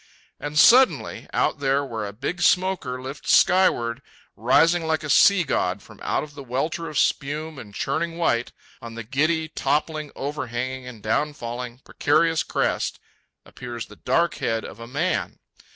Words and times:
And 0.39 0.57
suddenly, 0.57 1.27
out 1.31 1.59
there 1.59 1.85
where 1.85 2.07
a 2.07 2.11
big 2.11 2.41
smoker 2.41 2.99
lifts 2.99 3.35
skyward, 3.35 4.01
rising 4.35 4.87
like 4.87 5.03
a 5.03 5.11
sea 5.11 5.43
god 5.43 5.83
from 5.83 5.99
out 6.01 6.23
of 6.23 6.33
the 6.33 6.43
welter 6.43 6.89
of 6.89 6.97
spume 6.97 7.59
and 7.59 7.71
churning 7.75 8.17
white, 8.17 8.51
on 8.81 8.95
the 8.95 9.03
giddy, 9.03 9.47
toppling, 9.49 10.11
overhanging 10.15 10.87
and 10.87 11.03
downfalling, 11.03 11.83
precarious 11.85 12.41
crest 12.41 12.97
appears 13.45 13.85
the 13.85 13.95
dark 13.95 14.37
head 14.37 14.65
of 14.65 14.79
a 14.79 14.87
man. 14.87 15.37